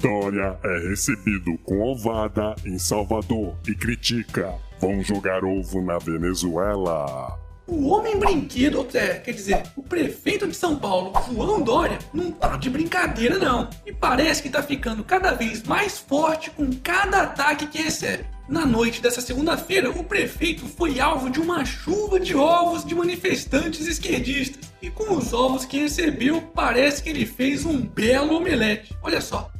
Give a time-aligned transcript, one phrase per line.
[0.00, 7.38] Dória é recebido com ovada em Salvador e critica: vão jogar ovo na Venezuela.
[7.66, 12.56] O homem brinquedo, é, quer dizer, o prefeito de São Paulo, João Dória, não tá
[12.56, 13.68] de brincadeira não.
[13.86, 18.24] E parece que tá ficando cada vez mais forte com cada ataque que recebe.
[18.48, 23.86] Na noite dessa segunda-feira, o prefeito foi alvo de uma chuva de ovos de manifestantes
[23.86, 24.72] esquerdistas.
[24.80, 28.96] E com os ovos que recebeu, parece que ele fez um belo omelete.
[29.02, 29.52] Olha só.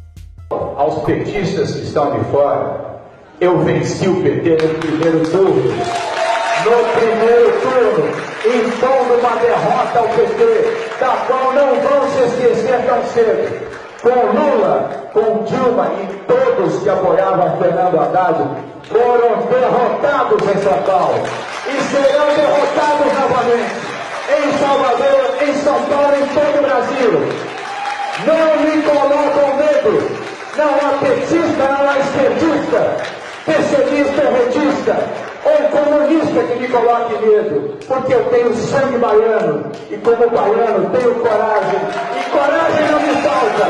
[0.51, 2.99] Aos petistas que estão de fora,
[3.41, 5.73] eu venci o PT no primeiro turno.
[6.65, 8.09] No primeiro turno,
[8.45, 13.71] impondo uma derrota ao PT, da qual não vão se esquecer tão cedo.
[14.03, 18.45] Com Lula, com Dilma e todos que apoiavam Fernando Haddad,
[18.89, 21.23] foram derrotados em São Paulo
[21.69, 23.91] e serão derrotados novamente
[24.37, 27.51] em Salvador, em São Paulo, em todo o Brasil.
[28.27, 30.30] Não me colocam medo.
[30.61, 32.97] Não há petista, não há esquerdista,
[33.47, 34.95] pessimista, retista
[35.43, 41.15] ou comunista que me coloque medo, porque eu tenho sangue baiano e como baiano tenho
[41.15, 41.81] coragem
[42.15, 43.65] e coragem não me falta.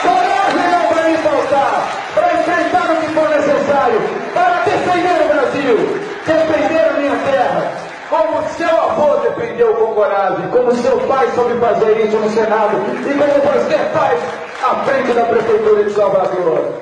[0.00, 4.00] Coragem não vai me faltar para enfrentar o que for necessário,
[4.32, 5.76] para defender o Brasil,
[6.24, 7.72] defender a minha terra,
[8.08, 13.12] como seu avô defendeu com coragem, como seu pai soube fazer isso no Senado e
[13.18, 14.18] como você faz
[14.62, 16.72] à frente da Prefeitura de Salvador.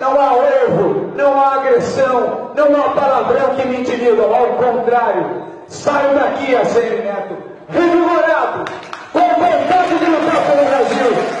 [0.00, 0.34] Não há
[0.64, 5.46] erro, não há agressão, não há palavrão que me intimida, ao contrário.
[5.68, 7.36] Saio daqui, ACM Neto,
[7.68, 8.64] revigorado,
[9.12, 11.35] com vontade de lutar pelo Brasil,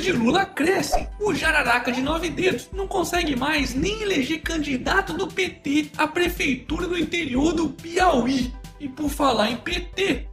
[0.00, 5.26] de Lula crescem, o Jararaca de nove dedos não consegue mais nem eleger candidato do
[5.26, 8.52] PT à prefeitura do interior do Piauí.
[8.80, 10.26] E por falar em PT,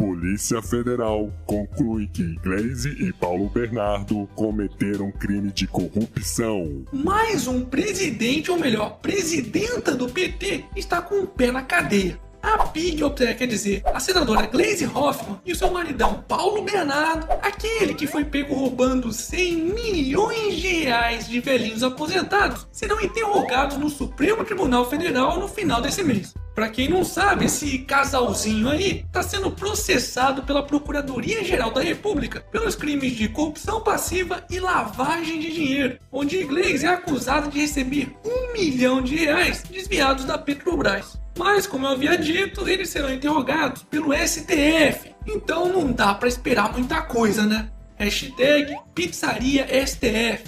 [0.00, 6.84] Polícia Federal conclui que Glaze e Paulo Bernardo cometeram crime de corrupção.
[6.92, 12.18] mais um presidente, ou melhor, presidenta do PT, está com o pé na cadeia.
[12.42, 16.62] A Pig, ou seja, quer dizer, a senadora Glaze Hoffman e o seu maridão Paulo
[16.62, 23.76] Bernardo, aquele que foi pego roubando 100 milhões de reais de velhinhos aposentados, serão interrogados
[23.76, 26.34] no Supremo Tribunal Federal no final desse mês.
[26.54, 32.74] Pra quem não sabe, esse casalzinho aí tá sendo processado pela Procuradoria-Geral da República pelos
[32.74, 38.52] crimes de corrupção passiva e lavagem de dinheiro, onde Iglesias é acusado de receber um
[38.52, 41.18] milhão de reais desviados da Petrobras.
[41.40, 46.70] Mas, como eu havia dito, eles serão interrogados pelo STF, então não dá pra esperar
[46.70, 47.70] muita coisa, né?
[47.96, 50.44] Hashtag Pizzaria STF.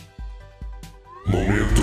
[1.27, 1.81] Momento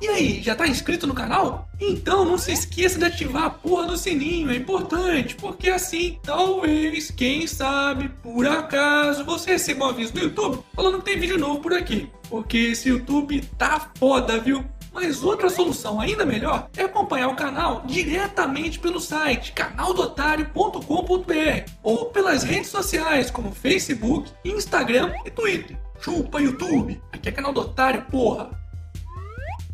[0.00, 1.68] E aí, já tá inscrito no canal?
[1.78, 7.10] Então não se esqueça de ativar a porra do sininho, é importante, porque assim, talvez,
[7.10, 11.60] quem sabe, por acaso, você receba um aviso do YouTube falando que tem vídeo novo
[11.60, 12.08] por aqui.
[12.30, 14.64] Porque esse YouTube tá foda, viu?
[14.96, 22.42] Mas outra solução ainda melhor é acompanhar o canal diretamente pelo site canaldotário.com.br ou pelas
[22.42, 25.76] redes sociais como Facebook, Instagram e Twitter.
[26.00, 28.58] Chupa YouTube, aqui é canal do Otário, porra!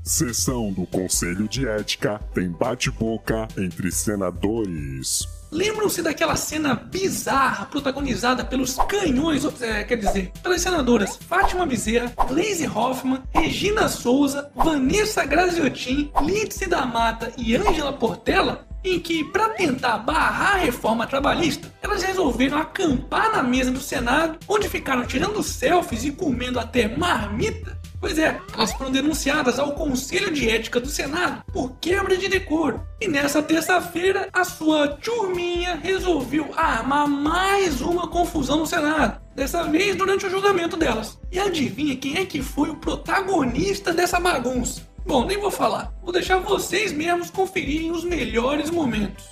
[0.02, 5.24] Sessão do Conselho de Ética tem bate-boca entre senadores.
[5.52, 12.66] Lembram-se daquela cena bizarra protagonizada pelos canhões, é, quer dizer, pelas senadoras Fátima Bezerra, Glaze
[12.66, 18.66] Hoffman, Regina Souza, Vanessa Graziotin, Lindsay da Mata e Ângela Portela?
[18.82, 24.38] Em que, para tentar barrar a reforma trabalhista, elas resolveram acampar na mesa do Senado,
[24.48, 30.32] onde ficaram tirando selfies e comendo até marmita Pois é, elas foram denunciadas ao Conselho
[30.32, 32.84] de Ética do Senado por quebra de decoro.
[33.00, 39.22] E nessa terça-feira, a sua turminha resolveu armar mais uma confusão no Senado.
[39.36, 41.16] Dessa vez durante o julgamento delas.
[41.30, 44.82] E adivinha quem é que foi o protagonista dessa bagunça?
[45.06, 45.92] Bom, nem vou falar.
[46.02, 49.24] Vou deixar vocês mesmos conferirem os melhores momentos.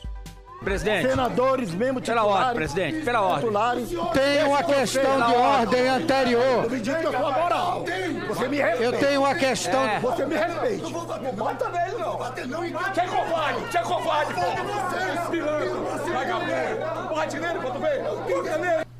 [0.63, 1.09] Presidente.
[1.09, 3.39] senadores mesmo Pela titulares, ordem, presidente, pela ordem.
[3.41, 3.89] titulares.
[4.13, 6.65] Tem uma questão de ordem anterior.
[6.65, 7.85] Eu me digo que eu sou moral.
[8.29, 8.83] Você me respeita.
[8.85, 9.83] Eu tenho uma questão.
[9.83, 10.01] É.
[10.01, 10.93] Você me respeite.
[10.93, 12.19] Não bata nele, não.
[12.19, 15.31] Você é covarde, você é covarde, pô.
[15.31, 17.15] Pilantra, vagabundo.
[17.15, 18.03] Bate nele pra tu ver.
[18.03, 18.91] Bata nele.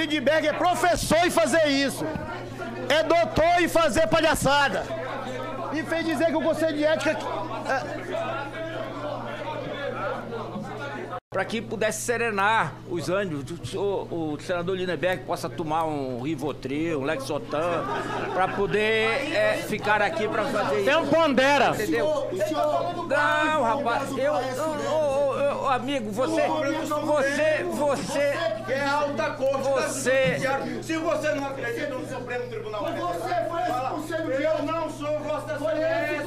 [0.00, 2.06] Lindbergh é professor em fazer isso.
[2.88, 4.84] É doutor em fazer palhaçada.
[5.72, 7.10] E fez dizer que o Conselho de Ética...
[7.10, 8.13] é,
[11.34, 13.44] para que pudesse serenar os ânimos.
[13.74, 17.82] O, o senador Lineberg possa tomar um Rivotril, um Lexotan,
[18.32, 20.84] para poder é, ficar aqui para fazer isso.
[20.84, 21.70] Tem um pondera.
[21.70, 22.30] Entendeu?
[23.08, 28.34] Não, rapaz, eu, eu, eu- eu- amigo, você, você, você,
[28.68, 29.68] É alta corte.
[29.68, 30.38] Você-
[30.84, 33.12] Se você não acredita no Supremo Tribunal Federal.
[33.12, 36.22] Você foi esse conselho de Eu não sou Vossa Excelência.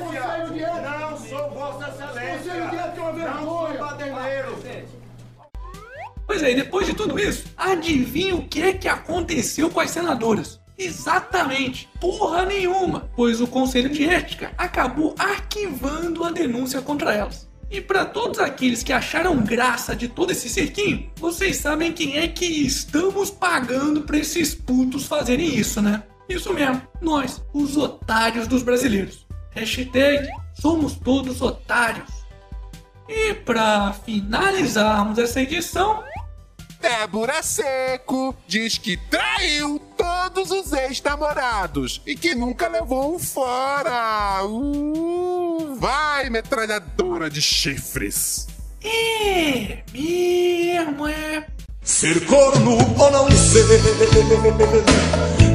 [0.99, 2.53] Não sou Vossa Excelência.
[3.15, 4.96] Não sou baderneiro.
[6.37, 10.59] Pois é, depois de tudo isso, adivinha o que é que aconteceu com as senadoras?
[10.77, 17.49] Exatamente, porra nenhuma, pois o Conselho de Ética acabou arquivando a denúncia contra elas.
[17.71, 22.27] E para todos aqueles que acharam graça de todo esse cerquinho, vocês sabem quem é
[22.27, 26.03] que estamos pagando para esses putos fazerem isso, né?
[26.29, 29.25] Isso mesmo, nós, os otários dos brasileiros.
[29.55, 32.11] Hashtag somos todos otários.
[33.09, 36.03] E para finalizarmos essa edição,
[36.79, 44.43] Débora Seco diz que traiu todos os ex-namorados e que nunca levou um fora.
[44.45, 48.47] Uh, vai, metralhadora de chifres.
[48.83, 51.47] É, mesmo é.
[51.81, 53.65] Ser corno ou não ser.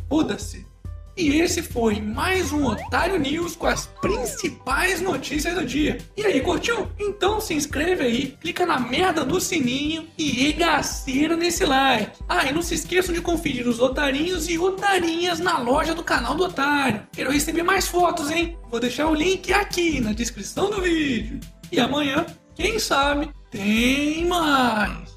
[0.08, 0.71] Foda-se.
[1.14, 5.99] E esse foi mais um Otário News com as principais notícias do dia.
[6.17, 6.91] E aí, curtiu?
[6.99, 12.19] Então se inscreve aí, clica na merda do sininho e regaceira nesse like.
[12.26, 16.35] Ah, e não se esqueçam de conferir os otarinhos e otarinhas na loja do canal
[16.35, 17.06] do Otário.
[17.12, 18.56] Quero receber mais fotos, hein?
[18.70, 21.38] Vou deixar o link aqui na descrição do vídeo.
[21.70, 22.25] E amanhã,
[22.55, 25.12] quem sabe, tem mais.